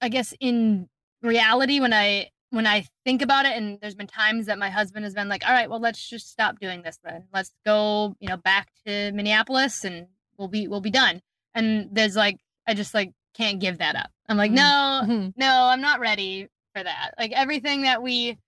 [0.00, 0.88] I guess in
[1.22, 5.04] reality when I when I think about it and there's been times that my husband
[5.04, 7.24] has been like, "All right, well, let's just stop doing this then.
[7.32, 11.22] Let's go, you know, back to Minneapolis and we'll be we'll be done."
[11.54, 14.10] And there's like I just like can't give that up.
[14.28, 15.08] I'm like, mm-hmm.
[15.08, 15.28] no, mm-hmm.
[15.36, 17.12] no, I'm not ready for that.
[17.18, 18.38] Like everything that we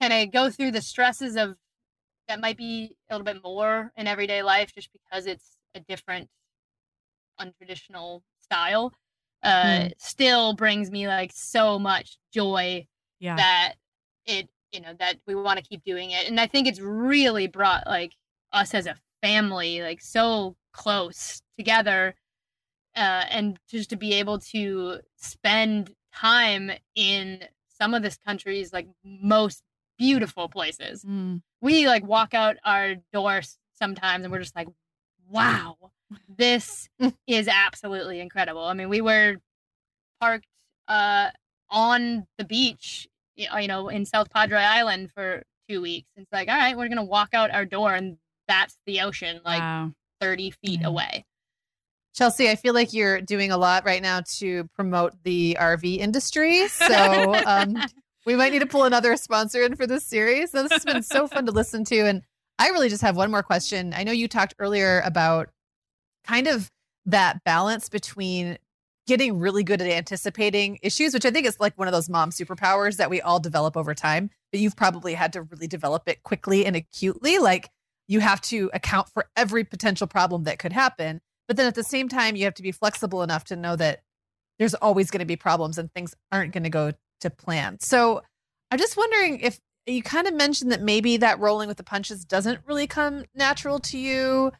[0.00, 1.54] kind of go through the stresses of
[2.28, 6.28] that might be a little bit more in everyday life just because it's a different
[7.40, 8.92] untraditional style
[9.42, 9.92] uh mm.
[9.98, 12.86] still brings me like so much joy
[13.18, 13.36] yeah.
[13.36, 13.74] that
[14.26, 17.46] it you know that we want to keep doing it and i think it's really
[17.46, 18.12] brought like
[18.52, 22.14] us as a family like so close together
[22.96, 27.44] uh, and just to be able to spend time in
[27.78, 29.62] some of this country's like most
[29.98, 31.04] beautiful places.
[31.04, 31.42] Mm.
[31.60, 34.68] We like walk out our doors sometimes and we're just like,
[35.28, 35.76] wow,
[36.28, 36.88] this
[37.26, 38.64] is absolutely incredible.
[38.64, 39.36] I mean, we were
[40.20, 40.46] parked
[40.88, 41.30] uh,
[41.70, 46.10] on the beach, you know, in South Padre Island for two weeks.
[46.16, 49.60] It's like, all right, we're gonna walk out our door and that's the ocean, like
[49.60, 49.92] wow.
[50.20, 51.24] thirty feet away.
[52.20, 56.68] Chelsey, I feel like you're doing a lot right now to promote the RV industry.
[56.68, 57.82] So um,
[58.26, 60.50] we might need to pull another sponsor in for this series.
[60.50, 62.00] This has been so fun to listen to.
[62.00, 62.20] And
[62.58, 63.94] I really just have one more question.
[63.96, 65.48] I know you talked earlier about
[66.26, 66.70] kind of
[67.06, 68.58] that balance between
[69.06, 72.32] getting really good at anticipating issues, which I think is like one of those mom
[72.32, 74.28] superpowers that we all develop over time.
[74.52, 77.38] But you've probably had to really develop it quickly and acutely.
[77.38, 77.70] Like
[78.08, 81.22] you have to account for every potential problem that could happen.
[81.50, 84.02] But then at the same time, you have to be flexible enough to know that
[84.60, 87.80] there's always going to be problems and things aren't going to go to plan.
[87.80, 88.22] So
[88.70, 92.24] I'm just wondering if you kind of mentioned that maybe that rolling with the punches
[92.24, 94.52] doesn't really come natural to you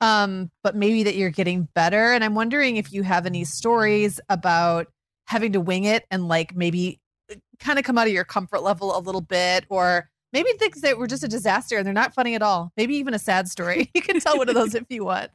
[0.00, 2.12] um, but maybe that you're getting better.
[2.12, 4.88] And I'm wondering if you have any stories about
[5.28, 7.00] having to wing it and like maybe
[7.32, 10.82] uh, kind of come out of your comfort level a little bit, or maybe things
[10.82, 12.70] that were just a disaster and they're not funny at all.
[12.76, 13.90] Maybe even a sad story.
[13.94, 15.30] you can tell one of those if you want.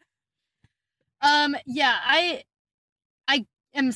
[1.22, 2.44] Um, yeah, I,
[3.28, 3.92] I am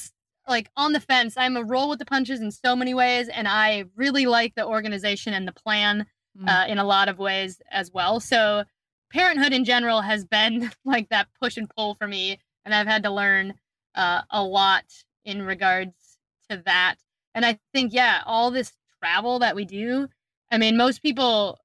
[0.48, 1.36] like on the fence.
[1.38, 4.66] I'm a roll with the punches in so many ways, and I really like the
[4.66, 6.06] organization and the plan
[6.40, 6.50] mm.
[6.50, 8.20] uh, in a lot of ways as well.
[8.20, 8.64] So
[9.12, 13.04] parenthood in general has been like that push and pull for me, and I've had
[13.04, 13.56] to learn
[13.96, 14.86] uh, a lot
[15.26, 16.18] in regards
[16.50, 16.96] to that.
[17.36, 20.08] And I think, yeah, all this travel that we do.
[20.52, 21.60] I mean, most people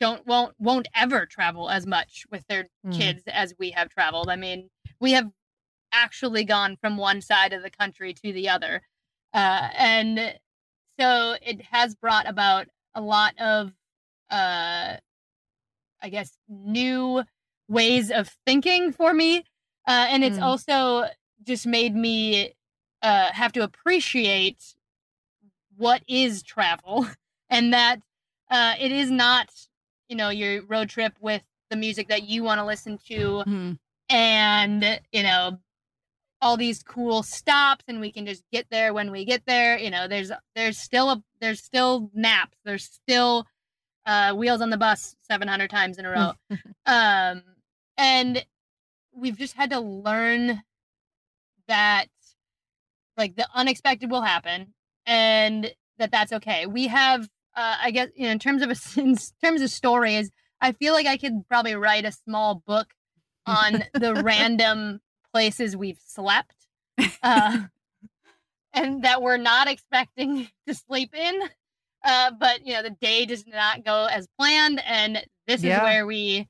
[0.00, 2.96] don't won't won't ever travel as much with their mm.
[2.96, 4.28] kids as we have traveled.
[4.28, 5.30] I mean, we have
[5.92, 8.82] actually gone from one side of the country to the other,
[9.34, 10.34] uh, and
[10.98, 13.72] so it has brought about a lot of
[14.30, 14.96] uh,
[16.00, 17.24] I guess, new
[17.68, 19.38] ways of thinking for me.
[19.86, 20.42] Uh, and it's mm.
[20.42, 21.06] also
[21.44, 22.54] just made me
[23.02, 24.74] uh, have to appreciate
[25.76, 27.06] what is travel
[27.50, 28.00] and that
[28.50, 29.50] uh, it is not,
[30.08, 33.78] you know, your road trip with the music that you want to listen to mm.
[34.08, 35.58] and, you know,
[36.40, 39.90] all these cool stops and we can just get there when we get there you
[39.90, 43.44] know there's there's still a there's still naps there's still
[44.08, 46.32] uh, Wheels on the Bus 700 times in a row.
[46.86, 47.42] um,
[47.98, 48.44] and
[49.14, 50.62] we've just had to learn
[51.68, 52.06] that
[53.18, 54.72] like the unexpected will happen
[55.04, 56.64] and that that's okay.
[56.64, 60.30] We have, uh, I guess, you know, in terms of a, in terms of stories,
[60.60, 62.88] I feel like I could probably write a small book
[63.46, 65.00] on the random
[65.32, 66.54] places we've slept
[67.22, 67.58] uh,
[68.72, 71.40] and that we're not expecting to sleep in.
[72.04, 75.78] Uh, but you know, the day does not go as planned, and this yeah.
[75.78, 76.48] is where we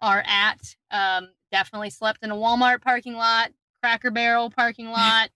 [0.00, 0.76] are at.
[0.92, 3.50] Um, definitely slept in a Walmart parking lot,
[3.82, 5.30] Cracker Barrel parking lot,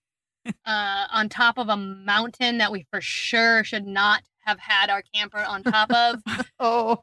[0.46, 5.02] uh, on top of a mountain that we for sure should not have had our
[5.14, 6.22] camper on top of.
[6.60, 7.02] oh.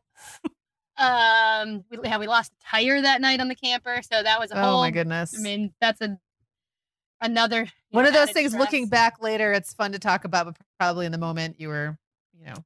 [0.98, 4.52] Um, we yeah, we lost a tire that night on the camper, so that was
[4.52, 4.80] a whole.
[4.80, 5.36] Oh my goodness!
[5.38, 6.18] I mean, that's a
[7.22, 8.52] another one know, of those things.
[8.52, 8.62] Stress.
[8.62, 11.98] Looking back later, it's fun to talk about, but probably in the moment you were
[12.40, 12.64] you know,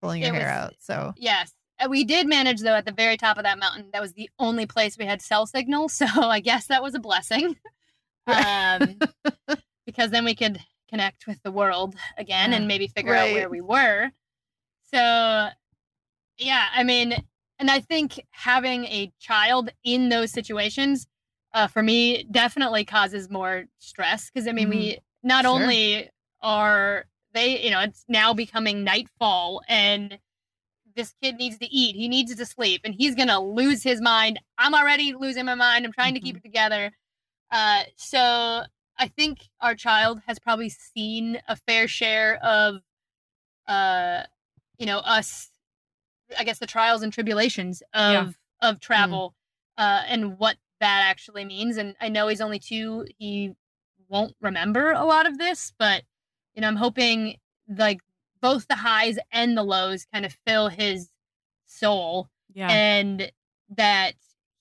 [0.00, 0.74] pulling your it hair was, out.
[0.78, 1.52] So yes,
[1.88, 3.90] we did manage though at the very top of that mountain.
[3.92, 7.00] That was the only place we had cell signal, so I guess that was a
[7.00, 7.56] blessing.
[8.28, 8.98] Um,
[9.86, 13.30] because then we could connect with the world again and maybe figure right.
[13.30, 14.10] out where we were.
[14.92, 15.48] So
[16.38, 17.14] yeah, I mean,
[17.58, 21.06] and I think having a child in those situations
[21.54, 24.78] uh, for me definitely causes more stress because I mean, mm-hmm.
[24.78, 25.52] we not sure.
[25.52, 30.18] only are they you know it's now becoming nightfall and
[30.94, 34.40] this kid needs to eat he needs to sleep and he's gonna lose his mind
[34.58, 36.14] i'm already losing my mind i'm trying mm-hmm.
[36.14, 36.46] to keep mm-hmm.
[36.46, 36.92] it together
[37.52, 38.62] uh, so
[38.98, 42.76] i think our child has probably seen a fair share of
[43.68, 44.22] uh,
[44.78, 45.50] you know us
[46.38, 48.12] i guess the trials and tribulations of
[48.62, 48.68] yeah.
[48.68, 48.80] of mm.
[48.80, 49.34] travel
[49.78, 49.82] mm.
[49.82, 53.52] uh, and what that actually means and i know he's only two he
[54.08, 56.02] won't remember a lot of this but
[56.56, 57.36] you know, I'm hoping
[57.68, 58.00] like
[58.40, 61.10] both the highs and the lows kind of fill his
[61.66, 62.28] soul.
[62.54, 62.68] Yeah.
[62.70, 63.30] And
[63.76, 64.14] that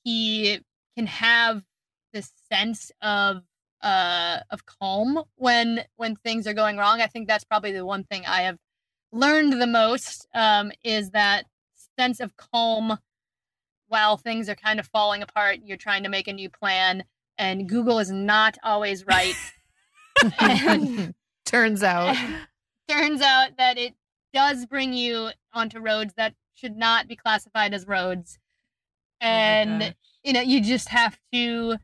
[0.04, 0.60] he
[0.98, 1.64] can have
[2.14, 3.44] this sense of
[3.86, 7.00] uh of calm when when things are going wrong.
[7.02, 8.58] I think that's probably the one thing I have
[9.14, 11.46] learned the most um is that
[11.98, 12.98] sense of calm
[13.88, 17.06] while things are kind of falling apart, you're trying to make a new plan
[17.38, 19.36] and Google is not always right.
[20.40, 21.14] and
[21.46, 22.18] Turns out.
[22.90, 23.94] turns out that it
[24.34, 28.40] does bring you onto roads that should not be classified as roads.
[29.22, 29.90] Oh and oh
[30.24, 31.78] you know, you just have to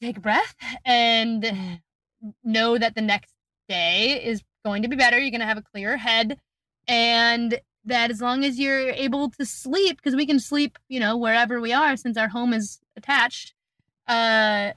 [0.00, 1.80] take a breath and
[2.42, 3.32] know that the next
[3.68, 5.18] day is going to be better.
[5.18, 6.38] You're going to have a clearer head
[6.86, 11.16] and that as long as you're able to sleep because we can sleep, you know,
[11.16, 13.54] wherever we are since our home is attached.
[14.06, 14.72] Uh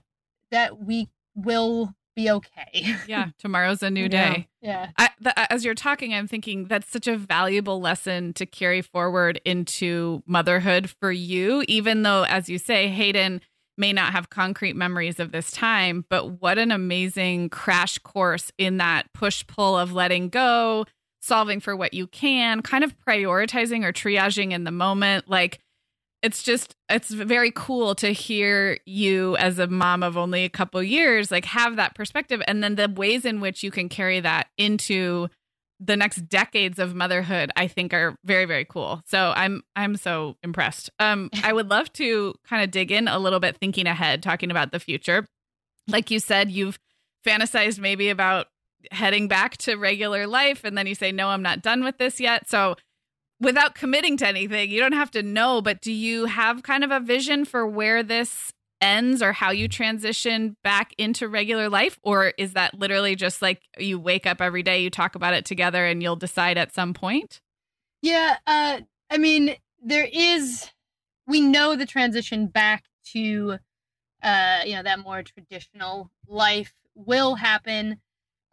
[0.52, 2.96] that we will be okay.
[3.08, 4.48] yeah, tomorrow's a new day.
[4.62, 4.90] Yeah.
[4.98, 9.40] I, the, as you're talking, I'm thinking that's such a valuable lesson to carry forward
[9.46, 13.42] into motherhood for you, even though, as you say, Hayden
[13.78, 18.78] may not have concrete memories of this time, but what an amazing crash course in
[18.78, 20.86] that push pull of letting go,
[21.22, 25.30] solving for what you can, kind of prioritizing or triaging in the moment.
[25.30, 25.60] Like,
[26.24, 30.82] it's just it's very cool to hear you as a mom of only a couple
[30.82, 34.48] years like have that perspective and then the ways in which you can carry that
[34.58, 35.28] into
[35.80, 39.02] the next decades of motherhood i think are very very cool.
[39.06, 40.90] So i'm i'm so impressed.
[41.00, 44.52] Um i would love to kind of dig in a little bit thinking ahead talking
[44.52, 45.26] about the future.
[45.88, 46.80] Like you said you've
[47.26, 48.48] fantasized maybe about
[48.92, 52.20] heading back to regular life and then you say no i'm not done with this
[52.20, 52.50] yet.
[52.50, 52.76] So
[53.40, 56.92] without committing to anything, you don't have to know, but do you have kind of
[56.92, 58.52] a vision for where this
[58.82, 62.00] ends or how you transition back into regular life?
[62.04, 65.46] Or is that literally just like you wake up every day, you talk about it
[65.46, 67.42] together, and you'll decide at some point?
[68.02, 68.38] Yeah.
[68.46, 70.70] Uh, I mean, there is,
[71.26, 73.58] we know the transition back to,
[74.22, 78.00] uh, you know, that more traditional life will happen.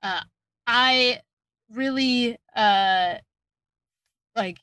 [0.03, 0.21] Uh,
[0.67, 1.21] I
[1.71, 3.17] really, uh,
[4.37, 4.59] like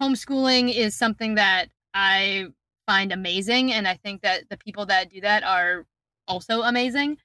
[0.00, 2.46] homeschooling is something that I
[2.86, 5.86] find amazing, and I think that the people that do that are
[6.26, 7.18] also amazing.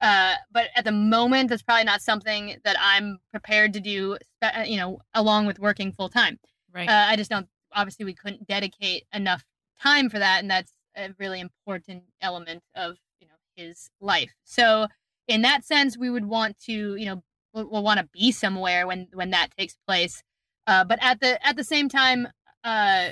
[0.00, 4.18] Uh, but at the moment, that's probably not something that I'm prepared to do.
[4.42, 6.38] Uh, you know, along with working full time.
[6.72, 6.88] Right.
[6.88, 7.48] Uh, I just don't.
[7.72, 9.44] Obviously, we couldn't dedicate enough
[9.80, 14.34] time for that, and that's a really important element of you know his life.
[14.44, 14.86] So,
[15.28, 17.22] in that sense, we would want to, you know,
[17.54, 20.22] we'll, we'll want to be somewhere when when that takes place.
[20.66, 22.28] Uh, but at the at the same time,
[22.64, 23.10] uh,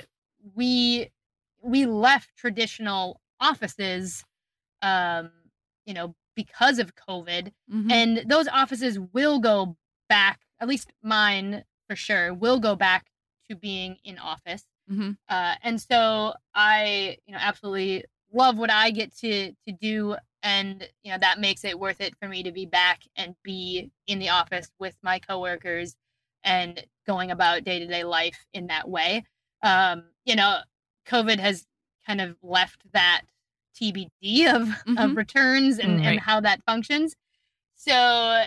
[0.53, 1.09] we
[1.65, 4.23] we left traditional offices,
[4.81, 5.31] um,
[5.85, 7.91] you know, because of COVID, mm-hmm.
[7.91, 9.75] and those offices will go
[10.07, 10.41] back.
[10.59, 13.07] At least mine, for sure, will go back
[13.49, 14.63] to being in office.
[14.91, 15.11] Mm-hmm.
[15.27, 20.87] Uh, and so I, you know, absolutely love what I get to to do, and
[21.03, 24.19] you know that makes it worth it for me to be back and be in
[24.19, 25.95] the office with my coworkers
[26.43, 29.23] and going about day to day life in that way.
[29.63, 30.59] Um, you know,
[31.07, 31.65] COVID has
[32.05, 33.23] kind of left that
[33.79, 34.97] TBD of, mm-hmm.
[34.97, 36.05] of returns and, right.
[36.05, 37.15] and how that functions.
[37.75, 38.43] So,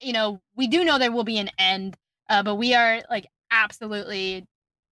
[0.00, 1.96] you know, we do know there will be an end,
[2.28, 4.46] uh, but we are like absolutely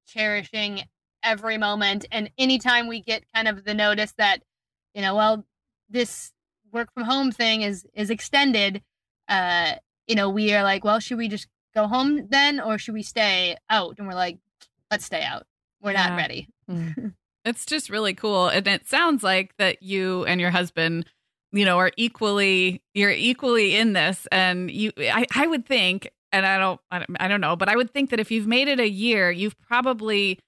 [0.08, 0.84] cherishing
[1.24, 2.06] every moment.
[2.12, 4.44] And anytime we get kind of the notice that,
[4.94, 5.46] you know, well,
[5.90, 6.32] this
[6.72, 8.82] work from home thing is is extended,
[9.28, 9.74] uh,
[10.08, 13.04] you know, we are like, well, should we just go home then or should we
[13.04, 13.96] stay out?
[13.98, 14.38] And we're like,
[14.92, 15.46] let's stay out.
[15.82, 16.10] We're yeah.
[16.10, 16.50] not ready.
[16.70, 17.14] Mm.
[17.46, 18.48] it's just really cool.
[18.48, 21.06] And it sounds like that you and your husband,
[21.52, 24.28] you know, are equally, you're equally in this.
[24.32, 27.70] And you, I, I would think, and I don't, I don't, I don't know, but
[27.70, 30.40] I would think that if you've made it a year, you've probably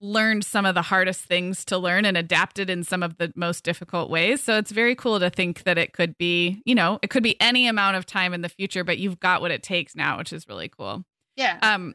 [0.00, 3.64] learned some of the hardest things to learn and adapted in some of the most
[3.64, 4.42] difficult ways.
[4.42, 7.38] So it's very cool to think that it could be, you know, it could be
[7.40, 10.32] any amount of time in the future, but you've got what it takes now, which
[10.32, 11.04] is really cool.
[11.36, 11.58] Yeah.
[11.62, 11.94] Um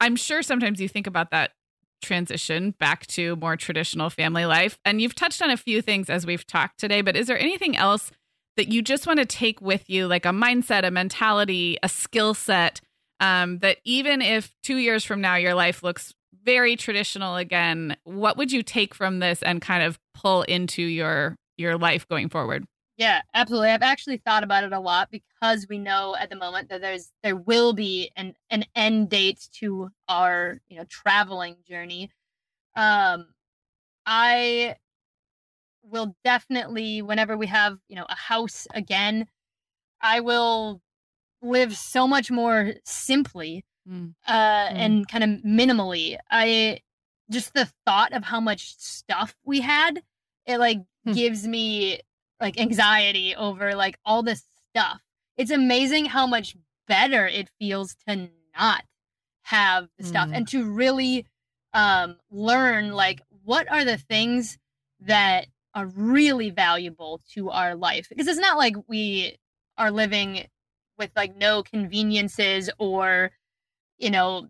[0.00, 1.52] I'm sure sometimes you think about that
[2.04, 6.26] transition back to more traditional family life and you've touched on a few things as
[6.26, 8.12] we've talked today, but is there anything else
[8.56, 12.34] that you just want to take with you like a mindset, a mentality, a skill
[12.34, 12.80] set
[13.18, 17.96] um, that even if 2 years from now your life looks very traditional again.
[18.04, 22.28] What would you take from this and kind of pull into your your life going
[22.28, 22.64] forward?
[22.96, 23.70] Yeah, absolutely.
[23.70, 27.10] I've actually thought about it a lot because we know at the moment that there's
[27.22, 32.10] there will be an an end date to our, you know, traveling journey.
[32.76, 33.26] Um
[34.06, 34.76] I
[35.82, 39.26] will definitely whenever we have, you know, a house again,
[40.00, 40.80] I will
[41.42, 44.14] live so much more simply mm.
[44.26, 44.72] Uh, mm.
[44.72, 46.16] and kind of minimally.
[46.30, 46.80] I
[47.30, 50.02] just the thought of how much stuff we had,
[50.46, 51.14] it like mm.
[51.14, 52.00] gives me
[52.40, 55.00] like anxiety over like all this stuff.
[55.36, 56.56] It's amazing how much
[56.86, 58.84] better it feels to not
[59.42, 60.36] have the stuff mm.
[60.36, 61.26] and to really
[61.72, 64.58] um learn like what are the things
[65.00, 69.36] that are really valuable to our life because it's not like we
[69.76, 70.46] are living
[70.98, 73.32] with like no conveniences or
[73.98, 74.46] you know,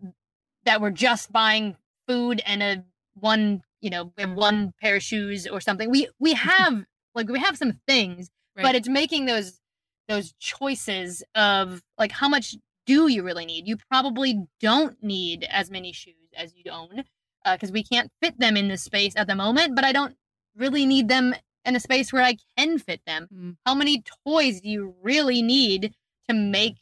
[0.65, 1.75] that we're just buying
[2.07, 2.83] food and a
[3.13, 5.89] one, you know, one pair of shoes or something.
[5.89, 6.85] We we have
[7.15, 8.63] like we have some things, right.
[8.63, 9.59] but it's making those
[10.07, 12.55] those choices of like how much
[12.85, 13.67] do you really need?
[13.67, 17.03] You probably don't need as many shoes as you own
[17.43, 19.75] because uh, we can't fit them in this space at the moment.
[19.75, 20.15] But I don't
[20.55, 21.33] really need them
[21.65, 23.27] in a space where I can fit them?
[23.33, 23.57] Mm.
[23.65, 25.93] How many toys do you really need
[26.29, 26.77] to make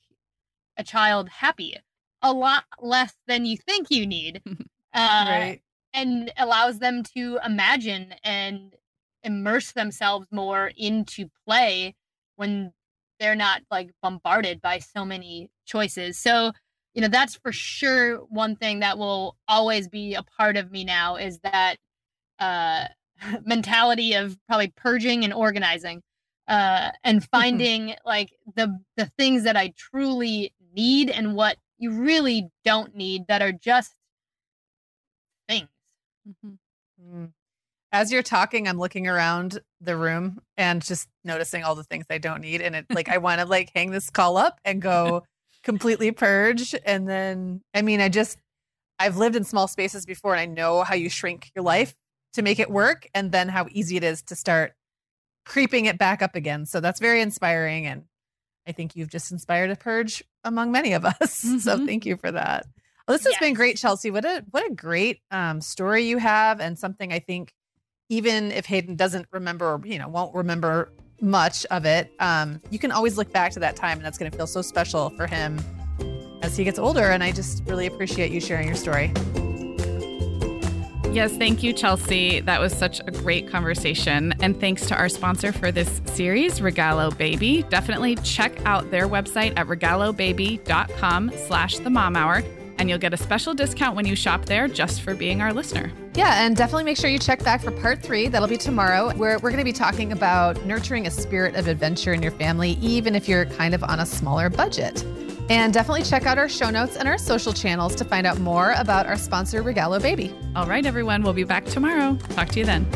[0.78, 1.78] a child happy?
[2.22, 4.42] A lot less than you think you need.
[4.96, 5.62] Uh, right.
[5.96, 8.76] And allows them to imagine and
[9.24, 11.96] immerse themselves more into play
[12.36, 12.74] when
[13.20, 16.18] they're not like bombarded by so many choices.
[16.18, 16.52] So,
[16.94, 20.84] you know, that's for sure one thing that will always be a part of me
[20.84, 21.78] now is that
[22.40, 22.88] uh
[23.46, 26.02] mentality of probably purging and organizing
[26.48, 27.38] uh, and mm-hmm.
[27.38, 33.28] finding like the the things that I truly need and what you really don't need
[33.28, 33.94] that are just
[35.48, 35.70] things.
[36.28, 37.16] Mm-hmm.
[37.16, 37.32] Mm.
[37.94, 42.18] As you're talking, I'm looking around the room and just noticing all the things I
[42.18, 45.24] don't need, and it like I want to like hang this call up and go
[45.64, 48.40] completely purge, and then I mean I just
[49.00, 51.96] I've lived in small spaces before, and I know how you shrink your life
[52.34, 54.74] to make it work and then how easy it is to start
[55.46, 56.66] creeping it back up again.
[56.66, 57.86] So that's very inspiring.
[57.86, 58.04] And
[58.68, 61.44] I think you've just inspired a purge among many of us.
[61.44, 61.60] Mm-hmm.
[61.60, 62.66] So thank you for that.
[63.08, 63.40] Well, this has yes.
[63.42, 64.12] been great, Chelsey.
[64.12, 67.54] What a what a great um, story you have, and something I think
[68.14, 72.92] even if Hayden doesn't remember, you know, won't remember much of it, um, you can
[72.92, 75.60] always look back to that time, and that's going to feel so special for him
[76.44, 77.10] as he gets older.
[77.10, 79.12] And I just really appreciate you sharing your story.
[81.12, 82.40] Yes, thank you, Chelsey.
[82.42, 84.34] That was such a great conversation.
[84.42, 87.64] And thanks to our sponsor for this series, Regalo Baby.
[87.70, 92.44] Definitely check out their website at regalobaby.com slash the mom hour.
[92.78, 95.92] And you'll get a special discount when you shop there just for being our listener.
[96.16, 98.28] Yeah, and definitely make sure you check back for part three.
[98.28, 102.14] That'll be tomorrow, where we're going to be talking about nurturing a spirit of adventure
[102.14, 105.04] in your family, even if you're kind of on a smaller budget.
[105.50, 108.74] And definitely check out our show notes and our social channels to find out more
[108.78, 110.34] about our sponsor, Regalo Baby.
[110.56, 111.24] All right, everyone.
[111.24, 112.16] We'll be back tomorrow.
[112.30, 112.88] Talk to you then.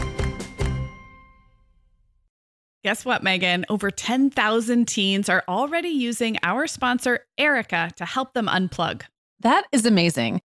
[2.83, 3.65] Guess what, Meagan?
[3.67, 9.01] Over 10,000 teens are already using our sponsor, Erika, to help them unplug.
[9.39, 10.39] That is amazing.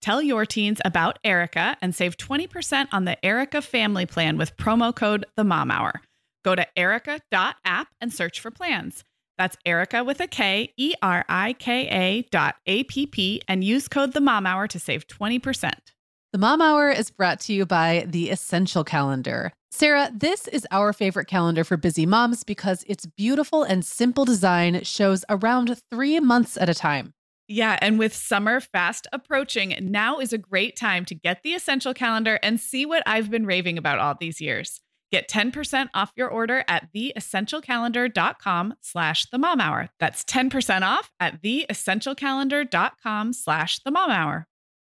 [0.00, 4.94] Tell your teens about Erika and save 20% on the Erika family plan with promo
[4.94, 6.00] code The Mom Hour.
[6.42, 9.04] Go to erika.app and search for plans.
[9.36, 13.64] That's Erika with a K, E R I K A dot A P P, and
[13.64, 15.72] use code the mom hour to save 20%.
[16.32, 19.52] The Mom Hour is brought to you by the Essential Calendar.
[19.70, 24.82] Sarah, this is our favorite calendar for busy moms because its beautiful and simple design
[24.84, 27.14] shows around three months at a time.
[27.52, 31.92] Yeah, and with summer fast approaching, now is a great time to get the Essential
[31.92, 34.80] Calendar and see what I've been raving about all these years.
[35.10, 39.88] Get 10% off your order at theessentialcalendar.com slash the mom hour.
[39.98, 44.46] That's 10% off at theessentialcalendar.com slash the mom hour.